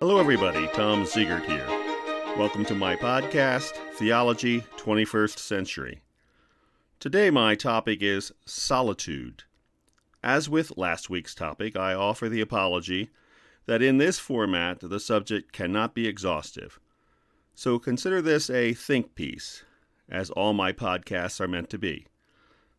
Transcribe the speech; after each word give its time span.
Hello, 0.00 0.18
everybody. 0.18 0.66
Tom 0.68 1.04
Ziegert 1.04 1.44
here. 1.44 1.66
Welcome 2.36 2.64
to 2.64 2.74
my 2.74 2.96
podcast, 2.96 3.72
Theology 3.94 4.62
21st 4.76 5.38
Century. 5.38 6.00
Today, 6.98 7.30
my 7.30 7.54
topic 7.54 8.02
is 8.02 8.32
solitude. 8.44 9.44
As 10.24 10.48
with 10.48 10.76
last 10.76 11.10
week's 11.10 11.34
topic, 11.34 11.76
I 11.76 11.94
offer 11.94 12.28
the 12.28 12.40
apology 12.40 13.10
that 13.66 13.82
in 13.82 13.98
this 13.98 14.18
format 14.18 14.80
the 14.80 14.98
subject 14.98 15.52
cannot 15.52 15.94
be 15.94 16.08
exhaustive. 16.08 16.80
So 17.54 17.78
consider 17.78 18.20
this 18.20 18.50
a 18.50 18.72
think 18.72 19.14
piece, 19.14 19.64
as 20.08 20.30
all 20.30 20.54
my 20.54 20.72
podcasts 20.72 21.40
are 21.40 21.48
meant 21.48 21.70
to 21.70 21.78
be. 21.78 22.06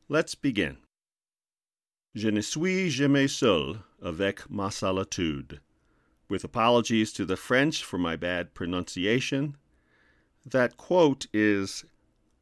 Let's 0.10 0.36
begin. 0.36 0.78
Je 2.14 2.30
ne 2.30 2.42
suis 2.42 2.90
jamais 2.90 3.30
seul 3.30 3.84
avec 4.02 4.50
ma 4.50 4.68
solitude 4.68 5.62
with 6.28 6.44
apologies 6.44 7.14
to 7.14 7.24
the 7.24 7.38
French 7.38 7.86
for 7.86 7.98
my 7.98 8.18
bad 8.18 8.54
pronunciation. 8.54 9.56
That 10.46 10.76
quote 10.76 11.28
is 11.32 11.86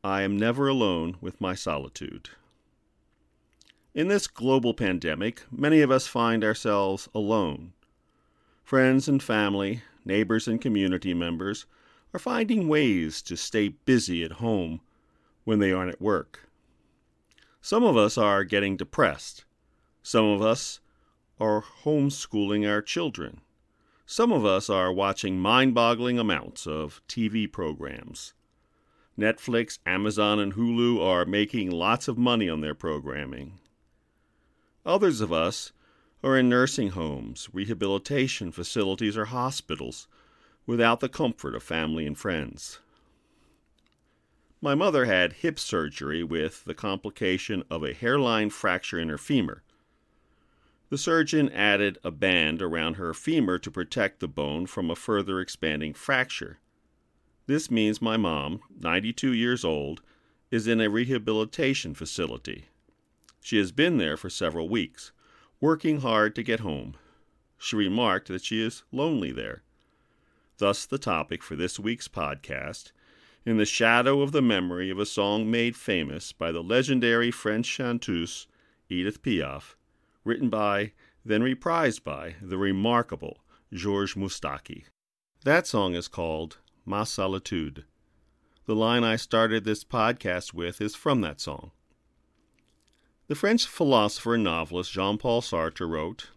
I 0.03 0.23
am 0.23 0.35
never 0.35 0.67
alone 0.67 1.17
with 1.21 1.39
my 1.39 1.53
solitude. 1.53 2.29
In 3.93 4.07
this 4.07 4.25
global 4.25 4.73
pandemic, 4.73 5.43
many 5.51 5.81
of 5.81 5.91
us 5.91 6.07
find 6.07 6.43
ourselves 6.43 7.07
alone. 7.13 7.73
Friends 8.63 9.07
and 9.07 9.21
family, 9.21 9.83
neighbors 10.03 10.47
and 10.47 10.59
community 10.59 11.13
members 11.13 11.67
are 12.11 12.19
finding 12.19 12.67
ways 12.67 13.21
to 13.21 13.37
stay 13.37 13.67
busy 13.67 14.23
at 14.23 14.33
home 14.33 14.81
when 15.43 15.59
they 15.59 15.71
aren't 15.71 15.93
at 15.93 16.01
work. 16.01 16.49
Some 17.61 17.83
of 17.83 17.95
us 17.95 18.17
are 18.17 18.43
getting 18.43 18.75
depressed. 18.75 19.45
Some 20.01 20.25
of 20.25 20.41
us 20.41 20.79
are 21.39 21.63
homeschooling 21.83 22.69
our 22.69 22.81
children. 22.81 23.41
Some 24.05 24.31
of 24.31 24.45
us 24.45 24.69
are 24.69 24.91
watching 24.91 25.39
mind 25.39 25.75
boggling 25.75 26.17
amounts 26.17 26.65
of 26.65 27.01
TV 27.07 27.51
programs. 27.51 28.33
Netflix, 29.17 29.79
Amazon, 29.85 30.39
and 30.39 30.53
Hulu 30.53 31.01
are 31.01 31.25
making 31.25 31.69
lots 31.69 32.07
of 32.07 32.17
money 32.17 32.49
on 32.49 32.61
their 32.61 32.73
programming. 32.73 33.59
Others 34.85 35.21
of 35.21 35.31
us 35.31 35.73
are 36.23 36.37
in 36.37 36.49
nursing 36.49 36.89
homes, 36.89 37.49
rehabilitation 37.53 38.51
facilities, 38.51 39.17
or 39.17 39.25
hospitals 39.25 40.07
without 40.65 40.99
the 40.99 41.09
comfort 41.09 41.55
of 41.55 41.63
family 41.63 42.05
and 42.05 42.17
friends. 42.17 42.79
My 44.61 44.75
mother 44.75 45.05
had 45.05 45.33
hip 45.33 45.57
surgery 45.57 46.23
with 46.23 46.65
the 46.65 46.73
complication 46.73 47.63
of 47.69 47.83
a 47.83 47.93
hairline 47.93 48.49
fracture 48.49 48.99
in 48.99 49.09
her 49.09 49.17
femur. 49.17 49.63
The 50.89 50.97
surgeon 50.97 51.49
added 51.49 51.99
a 52.03 52.09
band 52.09 52.63
around 52.63 52.95
her 52.95 53.13
femur 53.13 53.59
to 53.59 53.69
protect 53.69 54.19
the 54.19 54.27
bone 54.27 54.65
from 54.65 54.89
a 54.89 54.95
further 54.95 55.39
expanding 55.39 55.93
fracture. 55.93 56.57
This 57.45 57.69
means 57.69 58.01
my 58.01 58.17
mom, 58.17 58.61
92 58.75 59.31
years 59.33 59.63
old, 59.63 60.01
is 60.49 60.67
in 60.67 60.81
a 60.81 60.89
rehabilitation 60.89 61.93
facility. 61.93 62.65
She 63.39 63.57
has 63.59 63.71
been 63.71 63.97
there 63.97 64.17
for 64.17 64.31
several 64.31 64.67
weeks, 64.67 65.11
working 65.61 66.01
hard 66.01 66.33
to 66.35 66.43
get 66.43 66.61
home. 66.61 66.95
She 67.59 67.75
remarked 67.75 68.27
that 68.29 68.43
she 68.43 68.59
is 68.59 68.83
lonely 68.91 69.31
there. 69.31 69.61
Thus, 70.57 70.87
the 70.87 70.97
topic 70.97 71.43
for 71.43 71.55
this 71.55 71.79
week's 71.79 72.07
podcast 72.07 72.91
In 73.45 73.57
the 73.57 73.65
Shadow 73.65 74.21
of 74.21 74.31
the 74.31 74.41
Memory 74.41 74.89
of 74.89 74.97
a 74.97 75.05
Song 75.05 75.51
Made 75.51 75.75
Famous 75.75 76.31
by 76.31 76.51
the 76.51 76.63
legendary 76.63 77.29
French 77.29 77.67
chanteuse 77.67 78.47
Edith 78.89 79.21
Piaf 79.21 79.75
written 80.23 80.49
by, 80.49 80.91
then 81.25 81.41
reprised 81.41 82.03
by, 82.03 82.35
the 82.41 82.57
remarkable 82.57 83.39
Georges 83.73 84.15
Moustaki. 84.15 84.85
That 85.43 85.67
song 85.67 85.95
is 85.95 86.07
called 86.07 86.57
Ma 86.85 87.03
Solitude. 87.03 87.85
The 88.65 88.75
line 88.75 89.03
I 89.03 89.15
started 89.15 89.63
this 89.63 89.83
podcast 89.83 90.53
with 90.53 90.81
is 90.81 90.95
from 90.95 91.21
that 91.21 91.39
song. 91.39 91.71
The 93.27 93.35
French 93.35 93.65
philosopher 93.65 94.35
and 94.35 94.43
novelist 94.43 94.91
Jean 94.91 95.17
Paul 95.17 95.41
Sartre 95.41 95.87
wrote, 95.87 96.29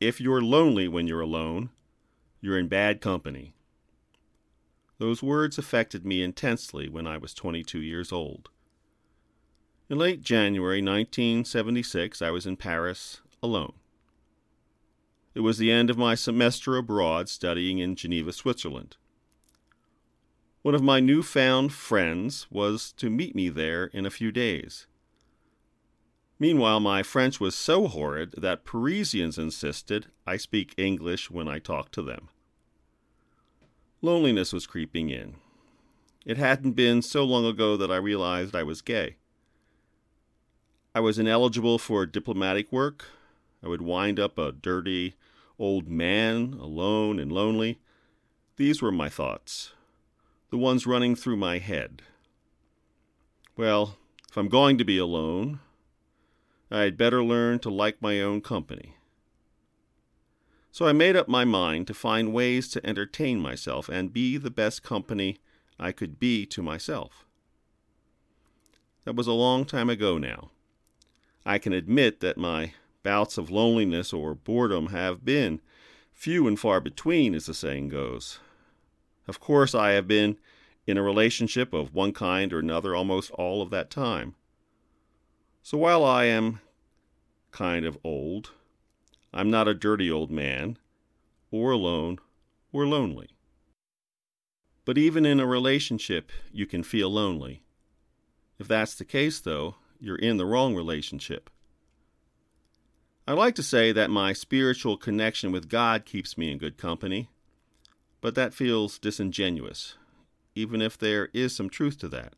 If 0.00 0.20
you're 0.20 0.42
lonely 0.42 0.88
when 0.88 1.06
you're 1.06 1.20
alone, 1.20 1.70
you're 2.40 2.58
in 2.58 2.68
bad 2.68 3.00
company. 3.00 3.54
Those 4.98 5.22
words 5.22 5.58
affected 5.58 6.04
me 6.04 6.22
intensely 6.22 6.88
when 6.88 7.06
I 7.06 7.18
was 7.18 7.34
22 7.34 7.78
years 7.78 8.10
old. 8.10 8.50
In 9.90 9.96
late 9.96 10.20
January 10.20 10.82
1976, 10.82 12.20
I 12.20 12.30
was 12.30 12.46
in 12.46 12.58
Paris 12.58 13.22
alone. 13.42 13.72
It 15.34 15.40
was 15.40 15.56
the 15.56 15.72
end 15.72 15.88
of 15.88 15.96
my 15.96 16.14
semester 16.14 16.76
abroad 16.76 17.30
studying 17.30 17.78
in 17.78 17.96
Geneva, 17.96 18.34
Switzerland. 18.34 18.98
One 20.60 20.74
of 20.74 20.82
my 20.82 21.00
new-found 21.00 21.72
friends 21.72 22.46
was 22.50 22.92
to 22.98 23.08
meet 23.08 23.34
me 23.34 23.48
there 23.48 23.86
in 23.86 24.04
a 24.04 24.10
few 24.10 24.30
days. 24.30 24.86
Meanwhile, 26.38 26.80
my 26.80 27.02
French 27.02 27.40
was 27.40 27.54
so 27.54 27.88
horrid 27.88 28.34
that 28.36 28.66
Parisians 28.66 29.38
insisted 29.38 30.08
I 30.26 30.36
speak 30.36 30.74
English 30.76 31.30
when 31.30 31.48
I 31.48 31.60
talked 31.60 31.92
to 31.94 32.02
them. 32.02 32.28
Loneliness 34.02 34.52
was 34.52 34.66
creeping 34.66 35.08
in. 35.08 35.36
It 36.26 36.36
hadn't 36.36 36.72
been 36.72 37.00
so 37.00 37.24
long 37.24 37.46
ago 37.46 37.78
that 37.78 37.90
I 37.90 37.96
realized 37.96 38.54
I 38.54 38.64
was 38.64 38.82
gay. 38.82 39.16
I 40.98 41.00
was 41.00 41.16
ineligible 41.16 41.78
for 41.78 42.06
diplomatic 42.06 42.72
work. 42.72 43.04
I 43.62 43.68
would 43.68 43.82
wind 43.82 44.18
up 44.18 44.36
a 44.36 44.50
dirty 44.50 45.14
old 45.56 45.86
man, 45.86 46.54
alone 46.60 47.20
and 47.20 47.30
lonely. 47.30 47.78
These 48.56 48.82
were 48.82 48.90
my 48.90 49.08
thoughts, 49.08 49.74
the 50.50 50.58
ones 50.58 50.88
running 50.88 51.14
through 51.14 51.36
my 51.36 51.58
head. 51.58 52.02
Well, 53.56 53.96
if 54.28 54.36
I'm 54.36 54.48
going 54.48 54.76
to 54.78 54.84
be 54.84 54.98
alone, 54.98 55.60
I'd 56.68 56.98
better 56.98 57.22
learn 57.22 57.60
to 57.60 57.70
like 57.70 58.02
my 58.02 58.20
own 58.20 58.40
company. 58.40 58.96
So 60.72 60.88
I 60.88 60.92
made 60.92 61.14
up 61.14 61.28
my 61.28 61.44
mind 61.44 61.86
to 61.86 61.94
find 61.94 62.32
ways 62.32 62.66
to 62.70 62.84
entertain 62.84 63.38
myself 63.38 63.88
and 63.88 64.12
be 64.12 64.36
the 64.36 64.50
best 64.50 64.82
company 64.82 65.38
I 65.78 65.92
could 65.92 66.18
be 66.18 66.44
to 66.46 66.60
myself. 66.60 67.24
That 69.04 69.14
was 69.14 69.28
a 69.28 69.32
long 69.32 69.64
time 69.64 69.88
ago 69.88 70.18
now. 70.18 70.50
I 71.48 71.56
can 71.56 71.72
admit 71.72 72.20
that 72.20 72.36
my 72.36 72.74
bouts 73.02 73.38
of 73.38 73.50
loneliness 73.50 74.12
or 74.12 74.34
boredom 74.34 74.88
have 74.88 75.24
been 75.24 75.62
few 76.12 76.46
and 76.46 76.60
far 76.60 76.78
between, 76.78 77.34
as 77.34 77.46
the 77.46 77.54
saying 77.54 77.88
goes. 77.88 78.38
Of 79.26 79.40
course, 79.40 79.74
I 79.74 79.92
have 79.92 80.06
been 80.06 80.36
in 80.86 80.98
a 80.98 81.02
relationship 81.02 81.72
of 81.72 81.94
one 81.94 82.12
kind 82.12 82.52
or 82.52 82.58
another 82.58 82.94
almost 82.94 83.30
all 83.30 83.62
of 83.62 83.70
that 83.70 83.88
time. 83.88 84.34
So 85.62 85.78
while 85.78 86.04
I 86.04 86.26
am 86.26 86.60
kind 87.50 87.86
of 87.86 87.96
old, 88.04 88.50
I'm 89.32 89.50
not 89.50 89.68
a 89.68 89.72
dirty 89.72 90.10
old 90.10 90.30
man, 90.30 90.76
or 91.50 91.70
alone, 91.70 92.18
or 92.74 92.86
lonely. 92.86 93.30
But 94.84 94.98
even 94.98 95.24
in 95.24 95.40
a 95.40 95.46
relationship, 95.46 96.30
you 96.52 96.66
can 96.66 96.82
feel 96.82 97.08
lonely. 97.08 97.62
If 98.58 98.68
that's 98.68 98.94
the 98.96 99.06
case, 99.06 99.40
though, 99.40 99.76
you're 100.00 100.16
in 100.16 100.36
the 100.36 100.46
wrong 100.46 100.74
relationship. 100.74 101.50
I 103.26 103.32
like 103.32 103.54
to 103.56 103.62
say 103.62 103.92
that 103.92 104.10
my 104.10 104.32
spiritual 104.32 104.96
connection 104.96 105.52
with 105.52 105.68
God 105.68 106.04
keeps 106.04 106.38
me 106.38 106.50
in 106.50 106.58
good 106.58 106.78
company, 106.78 107.28
but 108.20 108.34
that 108.34 108.54
feels 108.54 108.98
disingenuous, 108.98 109.96
even 110.54 110.80
if 110.80 110.96
there 110.96 111.28
is 111.34 111.54
some 111.54 111.68
truth 111.68 111.98
to 111.98 112.08
that. 112.08 112.34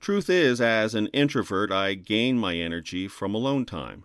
Truth 0.00 0.28
is, 0.28 0.60
as 0.60 0.94
an 0.94 1.06
introvert, 1.08 1.72
I 1.72 1.94
gain 1.94 2.38
my 2.38 2.56
energy 2.56 3.08
from 3.08 3.34
alone 3.34 3.64
time. 3.64 4.04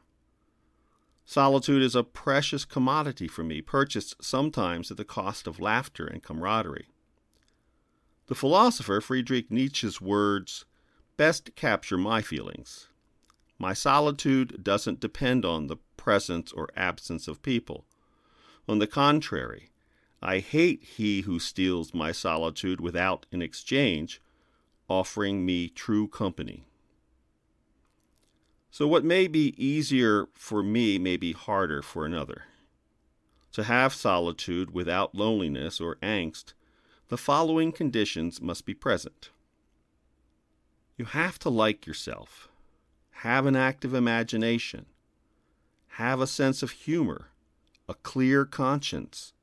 Solitude 1.25 1.81
is 1.81 1.95
a 1.95 2.03
precious 2.03 2.65
commodity 2.65 3.27
for 3.27 3.43
me, 3.43 3.61
purchased 3.61 4.23
sometimes 4.23 4.91
at 4.91 4.97
the 4.97 5.05
cost 5.05 5.47
of 5.47 5.59
laughter 5.59 6.05
and 6.05 6.21
camaraderie. 6.21 6.89
The 8.27 8.35
philosopher 8.35 9.01
Friedrich 9.01 9.51
Nietzsche's 9.51 9.99
words 9.99 10.65
best 11.21 11.55
capture 11.55 11.99
my 11.99 12.19
feelings. 12.19 12.87
My 13.59 13.73
solitude 13.73 14.63
doesn't 14.63 14.99
depend 14.99 15.45
on 15.45 15.67
the 15.67 15.77
presence 15.95 16.51
or 16.51 16.67
absence 16.75 17.27
of 17.27 17.43
people. 17.43 17.85
On 18.67 18.79
the 18.79 18.87
contrary, 18.87 19.69
I 20.19 20.39
hate 20.39 20.83
he 20.83 21.21
who 21.21 21.37
steals 21.37 21.93
my 21.93 22.11
solitude 22.11 22.81
without, 22.81 23.27
in 23.31 23.39
exchange, 23.39 24.19
offering 24.89 25.45
me 25.45 25.69
true 25.69 26.07
company. 26.07 26.63
So, 28.71 28.87
what 28.87 29.05
may 29.05 29.27
be 29.27 29.53
easier 29.63 30.27
for 30.33 30.63
me 30.63 30.97
may 30.97 31.17
be 31.17 31.33
harder 31.33 31.83
for 31.83 32.03
another. 32.03 32.45
To 33.51 33.65
have 33.65 33.93
solitude 33.93 34.71
without 34.71 35.13
loneliness 35.13 35.79
or 35.79 35.97
angst, 35.97 36.53
the 37.09 37.17
following 37.29 37.71
conditions 37.71 38.41
must 38.41 38.65
be 38.65 38.73
present. 38.73 39.29
You 40.97 41.05
have 41.05 41.39
to 41.39 41.49
like 41.49 41.87
yourself, 41.87 42.49
have 43.11 43.45
an 43.45 43.55
active 43.55 43.93
imagination, 43.93 44.85
have 45.95 46.21
a 46.21 46.27
sense 46.27 46.61
of 46.61 46.71
humor, 46.71 47.29
a 47.87 47.93
clear 47.93 48.45
conscience, 48.45 49.33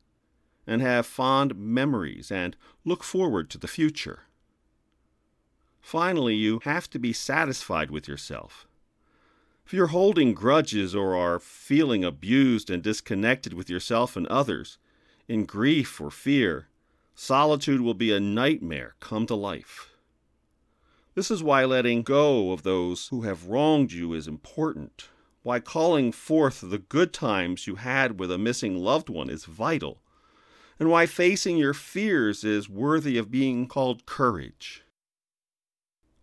and 0.66 0.82
have 0.82 1.06
fond 1.06 1.56
memories 1.56 2.30
and 2.30 2.56
look 2.84 3.02
forward 3.02 3.50
to 3.50 3.58
the 3.58 3.68
future. 3.68 4.20
Finally, 5.80 6.34
you 6.34 6.60
have 6.64 6.90
to 6.90 6.98
be 6.98 7.12
satisfied 7.12 7.90
with 7.90 8.06
yourself. 8.06 8.66
If 9.64 9.72
you're 9.72 9.88
holding 9.88 10.34
grudges 10.34 10.94
or 10.94 11.16
are 11.16 11.38
feeling 11.38 12.04
abused 12.04 12.70
and 12.70 12.82
disconnected 12.82 13.54
with 13.54 13.68
yourself 13.68 14.16
and 14.16 14.26
others, 14.28 14.78
in 15.26 15.44
grief 15.44 16.00
or 16.00 16.10
fear, 16.10 16.68
solitude 17.14 17.80
will 17.80 17.94
be 17.94 18.12
a 18.12 18.20
nightmare 18.20 18.94
come 19.00 19.26
to 19.26 19.34
life. 19.34 19.90
This 21.18 21.32
is 21.32 21.42
why 21.42 21.64
letting 21.64 22.02
go 22.02 22.52
of 22.52 22.62
those 22.62 23.08
who 23.08 23.22
have 23.22 23.48
wronged 23.48 23.90
you 23.90 24.14
is 24.14 24.28
important, 24.28 25.08
why 25.42 25.58
calling 25.58 26.12
forth 26.12 26.60
the 26.60 26.78
good 26.78 27.12
times 27.12 27.66
you 27.66 27.74
had 27.74 28.20
with 28.20 28.30
a 28.30 28.38
missing 28.38 28.76
loved 28.76 29.08
one 29.08 29.28
is 29.28 29.44
vital, 29.44 30.00
and 30.78 30.88
why 30.88 31.06
facing 31.06 31.56
your 31.56 31.74
fears 31.74 32.44
is 32.44 32.68
worthy 32.68 33.18
of 33.18 33.32
being 33.32 33.66
called 33.66 34.06
courage. 34.06 34.84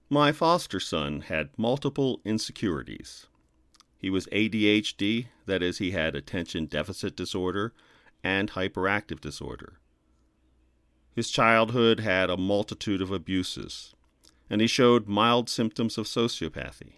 My 0.09 0.31
foster 0.31 0.79
son 0.79 1.23
had 1.23 1.49
multiple 1.57 2.21
insecurities. 2.23 3.27
He 3.97 4.09
was 4.09 4.27
ADHD, 4.27 5.27
that 5.45 5.61
is, 5.61 5.79
he 5.79 5.91
had 5.91 6.15
attention 6.15 6.67
deficit 6.67 7.17
disorder 7.17 7.73
and 8.23 8.51
hyperactive 8.51 9.19
disorder. 9.19 9.81
His 11.13 11.29
childhood 11.29 11.99
had 11.99 12.29
a 12.29 12.37
multitude 12.37 13.01
of 13.01 13.11
abuses, 13.11 13.94
and 14.49 14.61
he 14.61 14.67
showed 14.67 15.07
mild 15.07 15.49
symptoms 15.49 15.97
of 15.97 16.05
sociopathy. 16.05 16.93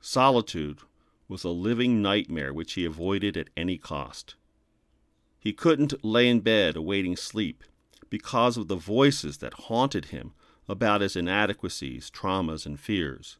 Solitude 0.00 0.80
was 1.28 1.44
a 1.44 1.48
living 1.48 2.02
nightmare 2.02 2.52
which 2.52 2.74
he 2.74 2.84
avoided 2.84 3.36
at 3.36 3.50
any 3.56 3.78
cost. 3.78 4.34
He 5.38 5.52
couldn't 5.52 6.04
lay 6.04 6.28
in 6.28 6.40
bed 6.40 6.76
awaiting 6.76 7.16
sleep 7.16 7.64
because 8.10 8.56
of 8.56 8.68
the 8.68 8.76
voices 8.76 9.38
that 9.38 9.54
haunted 9.54 10.06
him 10.06 10.34
about 10.68 11.00
his 11.00 11.16
inadequacies, 11.16 12.10
traumas, 12.10 12.66
and 12.66 12.78
fears. 12.78 13.38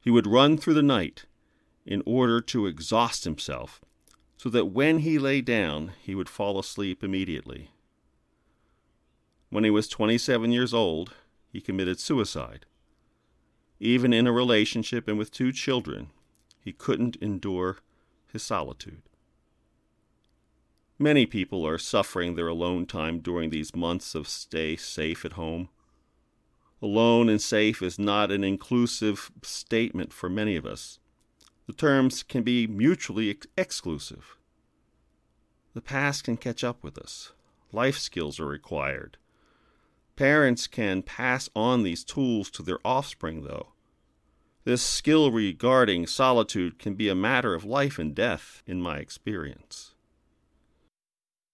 He 0.00 0.10
would 0.10 0.26
run 0.26 0.58
through 0.58 0.74
the 0.74 0.82
night 0.82 1.24
in 1.86 2.02
order 2.06 2.40
to 2.40 2.66
exhaust 2.66 3.24
himself 3.24 3.80
so 4.36 4.48
that 4.48 4.66
when 4.66 5.00
he 5.00 5.18
lay 5.18 5.40
down, 5.40 5.92
he 6.00 6.14
would 6.14 6.28
fall 6.28 6.58
asleep 6.58 7.02
immediately. 7.02 7.70
When 9.50 9.64
he 9.64 9.70
was 9.70 9.88
27 9.88 10.52
years 10.52 10.72
old, 10.72 11.12
he 11.52 11.60
committed 11.60 11.98
suicide. 11.98 12.66
Even 13.78 14.12
in 14.12 14.26
a 14.26 14.32
relationship 14.32 15.08
and 15.08 15.18
with 15.18 15.30
two 15.30 15.52
children, 15.52 16.10
he 16.60 16.72
couldn't 16.72 17.16
endure 17.16 17.78
his 18.32 18.42
solitude. 18.42 19.02
Many 20.98 21.24
people 21.24 21.66
are 21.66 21.78
suffering 21.78 22.34
their 22.34 22.48
alone 22.48 22.84
time 22.84 23.20
during 23.20 23.48
these 23.48 23.74
months 23.74 24.14
of 24.14 24.28
stay 24.28 24.76
safe 24.76 25.24
at 25.24 25.32
home. 25.32 25.70
Alone 26.82 27.30
and 27.30 27.40
safe 27.40 27.80
is 27.80 27.98
not 27.98 28.30
an 28.30 28.44
inclusive 28.44 29.30
statement 29.42 30.12
for 30.12 30.28
many 30.28 30.56
of 30.56 30.66
us. 30.66 30.98
The 31.66 31.72
terms 31.72 32.22
can 32.22 32.42
be 32.42 32.66
mutually 32.66 33.30
ex- 33.30 33.46
exclusive. 33.56 34.36
The 35.72 35.80
past 35.80 36.24
can 36.24 36.36
catch 36.36 36.62
up 36.62 36.82
with 36.82 36.98
us. 36.98 37.32
Life 37.72 37.96
skills 37.96 38.38
are 38.38 38.46
required. 38.46 39.16
Parents 40.16 40.66
can 40.66 41.02
pass 41.02 41.48
on 41.54 41.82
these 41.82 42.04
tools 42.04 42.50
to 42.50 42.62
their 42.62 42.78
offspring, 42.84 43.44
though. 43.44 43.68
This 44.64 44.82
skill 44.82 45.30
regarding 45.30 46.06
solitude 46.06 46.78
can 46.78 46.94
be 46.94 47.08
a 47.08 47.14
matter 47.14 47.54
of 47.54 47.64
life 47.64 47.98
and 47.98 48.14
death, 48.14 48.62
in 48.66 48.80
my 48.82 48.98
experience. 48.98 49.94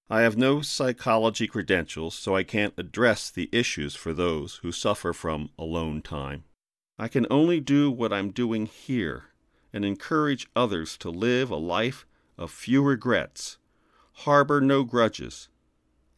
I 0.09 0.21
have 0.21 0.37
no 0.37 0.61
psychology 0.61 1.47
credentials, 1.47 2.15
so 2.15 2.37
I 2.37 2.43
can't 2.45 2.75
address 2.77 3.31
the 3.31 3.49
issues 3.53 3.97
for 3.97 4.13
those 4.13 4.57
who 4.57 4.71
suffer 4.71 5.13
from 5.13 5.51
alone 5.59 6.03
time. 6.03 6.45
I 6.99 7.09
can 7.09 7.27
only 7.31 7.61
do 7.61 7.91
what 7.91 8.13
I'm 8.13 8.31
doing 8.31 8.67
here 8.67 9.25
and 9.73 9.85
encourage 9.85 10.49
others 10.57 10.97
to 10.99 11.11
live 11.11 11.51
a 11.51 11.57
life 11.57 12.07
of 12.39 12.51
few 12.51 12.83
regrets, 12.83 13.59
harbor 14.13 14.61
no 14.61 14.85
grudges, 14.85 15.49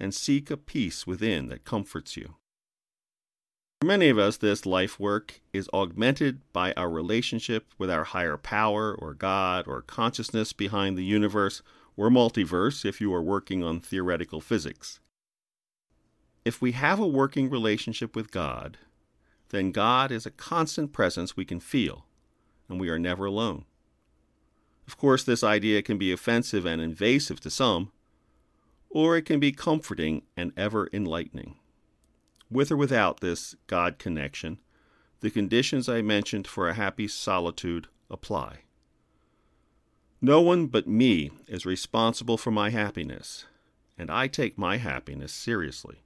and 0.00 0.14
seek 0.14 0.50
a 0.50 0.56
peace 0.56 1.06
within 1.06 1.48
that 1.48 1.64
comforts 1.64 2.16
you. 2.16 2.34
For 3.80 3.86
many 3.86 4.08
of 4.08 4.18
us, 4.18 4.36
this 4.36 4.66
life 4.66 4.98
work 4.98 5.40
is 5.52 5.68
augmented 5.72 6.40
by 6.52 6.72
our 6.72 6.90
relationship 6.90 7.66
with 7.78 7.90
our 7.90 8.04
higher 8.04 8.36
power 8.36 8.92
or 8.92 9.14
God 9.14 9.68
or 9.68 9.82
consciousness 9.82 10.52
behind 10.52 10.98
the 10.98 11.04
universe 11.04 11.62
or 11.96 12.10
multiverse 12.10 12.84
if 12.84 13.00
you 13.00 13.14
are 13.14 13.22
working 13.22 13.62
on 13.62 13.80
theoretical 13.80 14.40
physics. 14.40 14.98
If 16.44 16.60
we 16.60 16.72
have 16.72 16.98
a 16.98 17.06
working 17.06 17.50
relationship 17.50 18.16
with 18.16 18.32
God, 18.32 18.78
then 19.50 19.70
God 19.70 20.10
is 20.10 20.26
a 20.26 20.30
constant 20.30 20.92
presence 20.92 21.36
we 21.36 21.44
can 21.44 21.60
feel 21.60 22.04
and 22.68 22.80
we 22.80 22.88
are 22.88 22.98
never 22.98 23.26
alone. 23.26 23.64
Of 24.86 24.96
course, 24.96 25.22
this 25.22 25.44
idea 25.44 25.82
can 25.82 25.98
be 25.98 26.12
offensive 26.12 26.64
and 26.66 26.80
invasive 26.80 27.40
to 27.40 27.50
some, 27.50 27.92
or 28.90 29.16
it 29.16 29.22
can 29.22 29.40
be 29.40 29.52
comforting 29.52 30.22
and 30.36 30.52
ever 30.56 30.88
enlightening. 30.92 31.56
With 32.50 32.72
or 32.72 32.76
without 32.76 33.20
this 33.20 33.54
God 33.66 33.98
connection, 33.98 34.58
the 35.20 35.30
conditions 35.30 35.88
I 35.88 36.02
mentioned 36.02 36.46
for 36.46 36.68
a 36.68 36.74
happy 36.74 37.08
solitude 37.08 37.88
apply. 38.10 38.60
No 40.20 40.40
one 40.40 40.66
but 40.66 40.86
me 40.86 41.30
is 41.46 41.66
responsible 41.66 42.36
for 42.36 42.50
my 42.50 42.70
happiness, 42.70 43.46
and 43.96 44.10
I 44.10 44.26
take 44.26 44.58
my 44.58 44.78
happiness 44.78 45.32
seriously. 45.32 46.02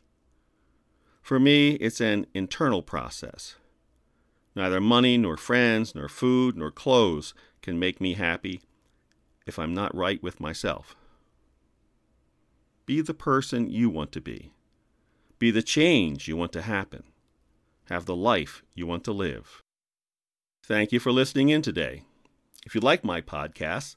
For 1.23 1.39
me, 1.39 1.73
it's 1.75 2.01
an 2.01 2.27
internal 2.35 2.83
process. 2.83 3.57
Neither 4.55 4.81
money, 4.81 5.17
nor 5.17 5.37
friends, 5.37 5.95
nor 5.95 6.09
food, 6.09 6.57
nor 6.57 6.71
clothes 6.71 7.33
can 7.63 7.79
make 7.79 8.01
me 8.01 8.15
happy 8.15 8.61
if 9.47 9.59
I'm 9.59 9.73
not 9.73 9.95
right 9.95 10.23
with 10.23 10.41
myself. 10.41 10.95
Be 12.87 13.01
the 13.01 13.15
person 13.15 13.71
you 13.71 13.89
want 13.89 14.13
to 14.13 14.21
be. 14.21 14.53
Be 15.39 15.51
the 15.51 15.63
change 15.63 16.29
you 16.29 16.37
want 16.37 16.53
to 16.53 16.63
happen. 16.63 17.05
Have 17.89 18.07
the 18.07 18.17
life 18.17 18.63
you 18.75 18.87
want 18.87 19.05
to 19.05 19.13
live. 19.13 19.63
Thank 20.65 20.93
you 20.93 21.01
for 21.01 21.13
listening 21.13 21.49
in 21.49 21.63
today. 21.63 22.03
If 22.65 22.75
you 22.75 22.81
like 22.81 23.05
my 23.05 23.21
podcasts, 23.21 23.97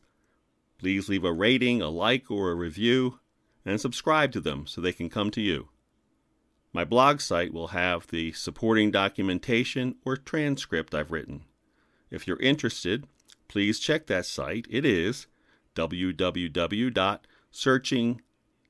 please 0.78 1.10
leave 1.10 1.24
a 1.24 1.32
rating, 1.32 1.82
a 1.82 1.90
like, 1.90 2.30
or 2.30 2.52
a 2.52 2.56
review, 2.56 3.20
and 3.66 3.80
subscribe 3.80 4.32
to 4.34 4.42
them 4.42 4.68
so 4.68 4.82
they 4.82 4.94
can 4.94 5.10
come 5.10 5.32
to 5.32 5.42
you. 5.42 5.70
My 6.74 6.84
blog 6.84 7.22
site 7.22 7.54
will 7.54 7.68
have 7.68 8.08
the 8.08 8.34
supporting 8.34 8.92
documentation 8.92 9.96
or 10.06 10.18
transcript 10.18 10.94
I've 10.94 11.12
written. 11.12 11.46
If 12.12 12.28
you're 12.28 12.40
interested, 12.40 13.08
please 13.48 13.80
check 13.80 14.08
that 14.08 14.26
site. 14.26 14.68
It 14.70 14.86
is 14.86 15.28